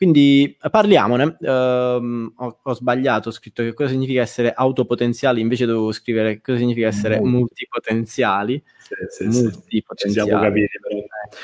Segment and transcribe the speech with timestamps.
[0.00, 1.36] Quindi parliamone.
[1.40, 6.56] Uh, ho, ho, sbagliato, ho scritto che cosa significa essere autopotenziali, invece dovevo scrivere cosa
[6.56, 8.62] significa essere multipotenziali.
[8.78, 10.30] Sì, sì, multipotenziali.
[10.30, 10.68] Ci capire,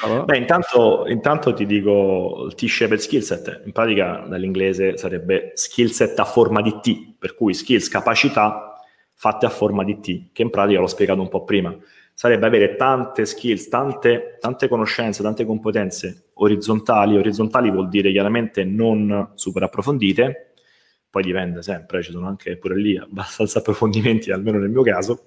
[0.00, 0.24] però.
[0.24, 6.62] Beh, intanto, intanto, ti dico il T-shaped skillset, in pratica dall'inglese sarebbe skillset a forma
[6.62, 8.80] di T, per cui skills, capacità
[9.12, 11.76] fatte a forma di T, che in pratica l'ho spiegato un po' prima
[12.16, 17.14] sarebbe avere tante skills, tante, tante conoscenze, tante competenze orizzontali.
[17.14, 20.52] Orizzontali vuol dire chiaramente non super approfondite,
[21.10, 25.24] poi dipende sempre, ci sono anche pure lì abbastanza approfondimenti, almeno nel mio caso,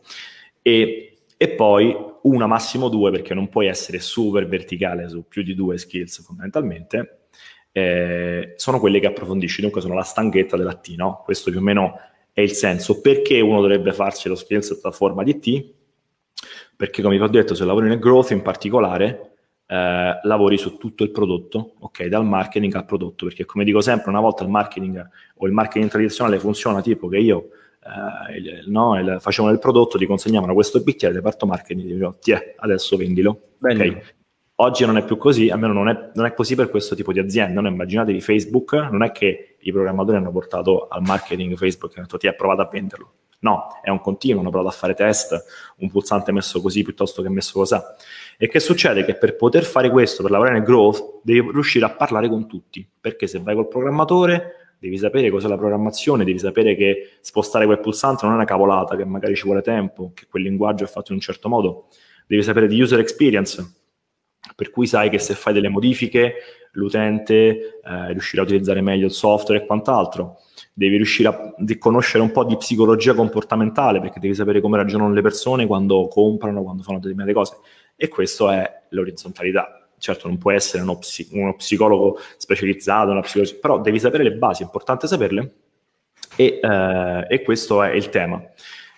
[0.63, 5.54] e, e poi una, massimo due, perché non puoi essere super verticale su più di
[5.54, 7.27] due skills fondamentalmente,
[7.71, 11.21] eh, sono quelle che approfondisci, dunque sono la stanghetta della T, no?
[11.24, 11.99] Questo più o meno
[12.34, 12.99] è il senso.
[12.99, 15.77] Perché uno dovrebbe farsi lo skills sotto forma di T?
[16.80, 19.32] Perché come vi ho detto, se lavori nel growth in particolare,
[19.68, 24.12] eh, lavori su tutto il prodotto, ok, dal marketing al prodotto, perché come dico sempre,
[24.12, 25.05] una volta il marketing
[25.36, 27.49] o il marketing tradizionale funziona tipo che io
[27.84, 32.16] eh, il, no, il, facevano il prodotto, ti consegnavano questo bicchiere, reparto marketing, ti dicevo,
[32.18, 34.16] tiè, adesso vendilo, ok.
[34.62, 37.20] Oggi non è più così, almeno non è, non è così per questo tipo di
[37.20, 37.60] azienda.
[37.60, 37.68] No?
[37.68, 42.18] Immaginatevi Facebook, non è che i programmatori hanno portato al marketing Facebook e hanno detto
[42.18, 45.45] ti ha provato a venderlo No, è un continuo, hanno provato a fare test,
[45.77, 47.76] un pulsante messo così piuttosto che messo così.
[48.37, 49.05] E che succede?
[49.05, 52.87] Che per poter fare questo, per lavorare nel growth, devi riuscire a parlare con tutti,
[52.99, 57.79] perché se vai col programmatore devi sapere cos'è la programmazione, devi sapere che spostare quel
[57.79, 61.12] pulsante non è una cavolata, che magari ci vuole tempo, che quel linguaggio è fatto
[61.12, 61.87] in un certo modo,
[62.27, 63.76] devi sapere di user experience,
[64.56, 66.35] per cui sai che se fai delle modifiche
[66.74, 70.40] l'utente eh, riuscirà a utilizzare meglio il software e quant'altro
[70.80, 75.22] devi riuscire a conoscere un po' di psicologia comportamentale perché devi sapere come ragionano le
[75.22, 77.58] persone quando comprano, quando fanno determinate cose.
[77.97, 79.90] E questo è l'orizzontalità.
[79.97, 84.31] Certo, non puoi essere uno, psi- uno psicologo specializzato, una psicologia, però devi sapere le
[84.31, 85.53] basi, è importante saperle.
[86.38, 88.41] E, eh, e questo è il tema.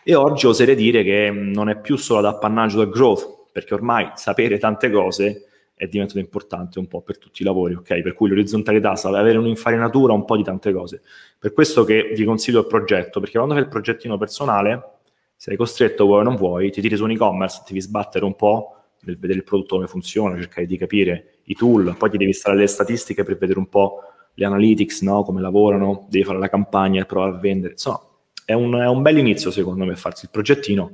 [0.04, 4.12] E oggi oserei dire che non è più solo ad appannaggio del growth, perché ormai
[4.14, 5.48] sapere tante cose
[5.82, 8.02] è diventato importante un po' per tutti i lavori, ok?
[8.02, 11.02] Per cui l'orizzontalità sa avere un'infarinatura un po' di tante cose.
[11.40, 15.00] Per questo che vi consiglio il progetto, perché quando fai il progettino personale,
[15.36, 18.76] sei costretto, vuoi o non vuoi, ti tiri su un e-commerce, devi sbattere un po'
[19.02, 22.56] nel vedere il prodotto come funziona, cercare di capire i tool, poi ti devi stare
[22.56, 24.02] alle statistiche per vedere un po'
[24.36, 25.24] le analytics, no?
[25.24, 27.72] come lavorano, devi fare la campagna e provare a vendere.
[27.72, 28.02] Insomma,
[28.46, 30.92] è un, è un bel inizio secondo me farsi il progettino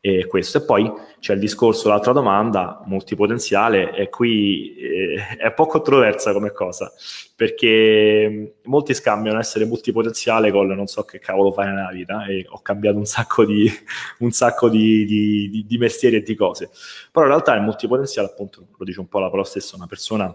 [0.00, 0.58] e questo.
[0.58, 6.32] E poi c'è il discorso, l'altra domanda, multipotenziale, e qui eh, è un po' controversa
[6.32, 6.90] come cosa,
[7.36, 12.60] perché molti scambiano essere multipotenziale con non so che cavolo fare nella vita, e ho
[12.62, 13.70] cambiato un sacco di,
[14.20, 16.70] un sacco di, di, di mestieri e di cose.
[17.12, 20.34] Però in realtà il multipotenziale, appunto, lo dice un po' la parola stessa, una persona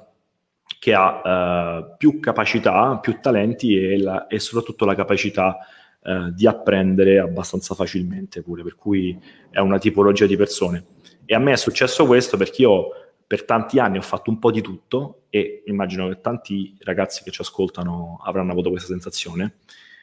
[0.80, 5.58] che ha uh, più capacità, più talenti e, la, e soprattutto la capacità
[6.06, 10.86] eh, di apprendere abbastanza facilmente pure, per cui è una tipologia di persone.
[11.26, 12.90] E a me è successo questo perché io
[13.26, 17.32] per tanti anni ho fatto un po' di tutto e immagino che tanti ragazzi che
[17.32, 19.56] ci ascoltano avranno avuto questa sensazione.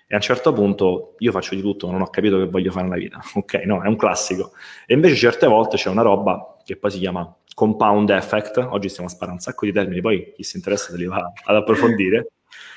[0.09, 2.89] E a un certo punto io faccio di tutto, non ho capito che voglio fare
[2.89, 3.21] nella vita.
[3.35, 4.51] Ok, no, è un classico.
[4.85, 8.57] E invece certe volte c'è una roba che poi si chiama compound effect.
[8.59, 11.33] Oggi stiamo a sparare un sacco di termini, poi chi si interessa se li va
[11.45, 12.27] ad approfondire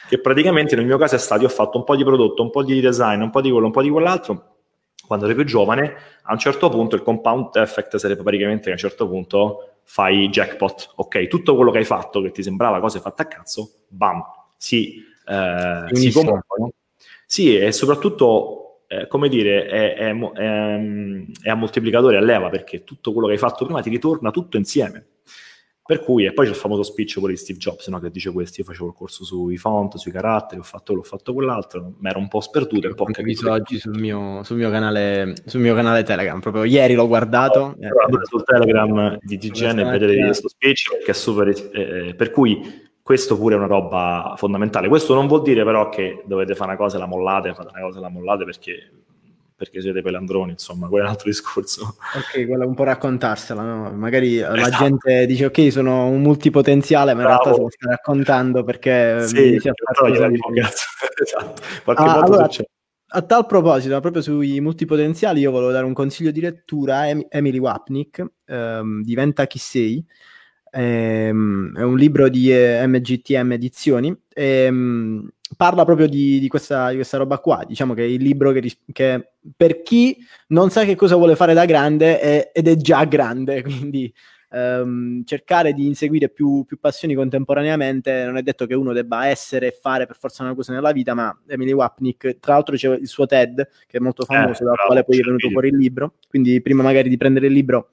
[0.07, 2.49] che praticamente nel mio caso è stato, io ho fatto un po' di prodotto, un
[2.49, 4.55] po' di design, un po' di quello, un po' di quell'altro,
[5.05, 8.73] quando ero più giovane, a un certo punto il compound effect sarebbe praticamente che a
[8.73, 11.27] un certo punto fai jackpot, ok?
[11.27, 14.23] Tutto quello che hai fatto, che ti sembrava cose fatte a cazzo, bam,
[14.57, 16.71] si, eh, si comunicano.
[17.25, 20.81] Sì, e soprattutto, eh, come dire, è, è, è,
[21.41, 24.57] è a moltiplicatore, a leva, perché tutto quello che hai fatto prima ti ritorna tutto
[24.57, 25.05] insieme.
[25.87, 27.99] Per cui, e poi c'è il famoso speech pure di Steve Jobs, no?
[27.99, 31.31] che dice questo, io facevo il corso sui font, sui caratteri, ho fatto, l'ho fatto
[31.31, 33.51] quell'altro, mi ero un po' sperduto, un po' capito.
[33.51, 37.75] oggi sul mio, sul, mio canale, sul mio canale Telegram, proprio ieri l'ho guardato.
[37.79, 37.91] Eh, eh,
[38.23, 41.49] sul Telegram di TGN e vedete questo speech, che è super...
[41.49, 44.87] Eh, per cui questo pure è una roba fondamentale.
[44.87, 47.81] Questo non vuol dire però che dovete fare una cosa e la mollate, fate una
[47.81, 48.91] cosa e la mollate perché
[49.55, 51.95] perché siete pelandroni, insomma, quello è un altro discorso.
[52.15, 53.91] Ok, quello è un po' raccontarsela, no?
[53.91, 54.55] Magari esatto.
[54.55, 59.25] la gente dice ok, sono un multipotenziale, ma in realtà se lo stai raccontando perché
[59.25, 60.31] sì, mi dice a fare
[61.21, 61.61] esatto.
[61.83, 62.69] Qualche ah, volta allora, succede.
[63.07, 67.57] A tal proposito, proprio sui multipotenziali, io volevo dare un consiglio di lettura a Emily
[67.57, 70.05] Wapnick, ehm, Diventa chi sei,
[70.71, 76.95] ehm, è un libro di eh, MGTM Edizioni, ehm, parla proprio di, di, questa, di,
[76.95, 77.63] questa, roba qua.
[77.65, 80.17] Diciamo che è il libro che, che, per chi
[80.47, 84.13] non sa che cosa vuole fare da grande è, ed è già grande, quindi
[84.51, 89.67] ehm, cercare di inseguire più, più, passioni contemporaneamente non è detto che uno debba essere
[89.67, 93.07] e fare per forza una cosa nella vita, ma Emily Wapnick, tra l'altro c'è il
[93.07, 95.77] suo TED, che è molto eh, famoso, eh, dal quale poi è venuto fuori il
[95.77, 97.91] libro, quindi prima magari di prendere il libro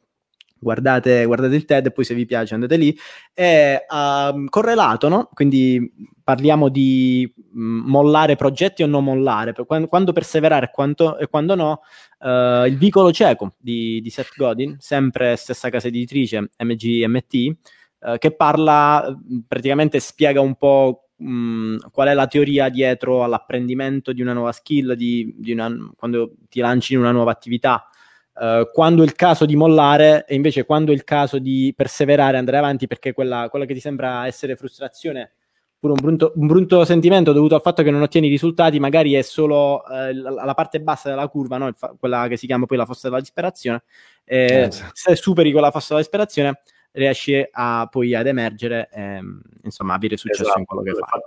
[0.63, 2.97] guardate, guardate il TED e poi se vi piace andate lì.
[3.35, 5.29] È uh, correlato, no?
[5.35, 5.93] Quindi
[6.23, 11.81] parliamo di mm, mollare progetti o non mollare, quando, quando perseverare quando, e quando no.
[12.19, 17.57] Uh, il vicolo cieco di, di, Seth Godin, sempre stessa casa editrice MGMT,
[17.99, 19.13] uh, che parla,
[19.49, 24.93] praticamente spiega un po' mh, qual è la teoria dietro all'apprendimento di una nuova skill,
[24.93, 27.89] di, di una, quando ti lanci in una nuova attività.
[28.35, 32.39] Uh, quando è il caso di mollare e invece quando è il caso di perseverare
[32.39, 35.33] andare avanti perché quella, quella, che ti sembra essere frustrazione
[35.79, 39.23] pure un brutto, un brutto, sentimento dovuto al fatto che non ottieni risultati magari è
[39.23, 41.73] solo uh, la, la, parte bassa della curva no?
[41.77, 43.83] fa- quella che si chiama poi la fossa della disperazione.
[44.25, 46.61] Eh, se superi quella fossa della disperazione
[46.93, 49.21] riesci a, poi ad emergere e
[49.65, 51.21] insomma avere successo esatto, in quello che fai.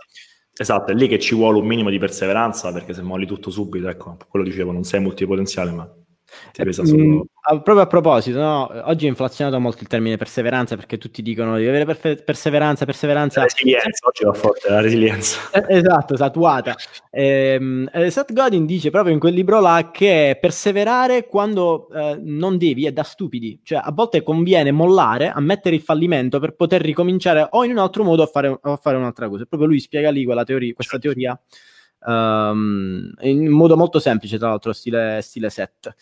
[0.58, 3.90] Esatto, è lì che ci vuole un minimo di perseveranza perché se molli tutto subito,
[3.90, 5.94] ecco, quello dicevo, non sei multipotenziale, ma
[6.52, 7.04] ti pesa eh, solo...
[7.04, 7.20] Mm,
[7.64, 8.70] proprio a proposito, no?
[8.86, 13.42] oggi è inflazionato molto il termine perseveranza perché tutti dicono di avere perfe- perseveranza, perseveranza.
[13.42, 15.40] La resilienza, oggi va forte la resilienza.
[15.52, 16.76] Eh, esatto, satuata.
[17.12, 22.58] Ehm, eh, Seth Godin dice proprio in quel libro là che perseverare quando eh, non
[22.58, 27.48] devi è da stupidi, cioè a volte conviene mollare, ammettere il fallimento per poter ricominciare
[27.52, 29.46] o in un altro modo a fare, a fare un'altra cosa.
[29.46, 31.14] Proprio lui spiega lì teoria, questa certo.
[31.14, 31.40] teoria
[32.06, 35.94] um, in modo molto semplice, tra l'altro, stile, stile set.